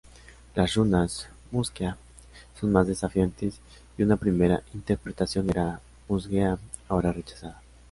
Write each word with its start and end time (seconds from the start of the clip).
Las 0.55 0.73
runas 0.73 1.29
'"mus:kia'" 1.51 1.95
son 2.59 2.71
más 2.71 2.87
desafiantes 2.87 3.59
y 3.99 4.01
una 4.01 4.17
primera 4.17 4.63
interpretación 4.73 5.47
era 5.51 5.79
"Mus-Gea", 6.07 6.57
ahora 6.89 7.11
rechazada. 7.13 7.61